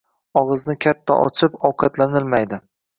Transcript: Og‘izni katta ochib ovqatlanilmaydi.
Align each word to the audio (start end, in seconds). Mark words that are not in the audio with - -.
Og‘izni 0.41 0.77
katta 0.87 1.19
ochib 1.27 1.61
ovqatlanilmaydi. 1.73 2.65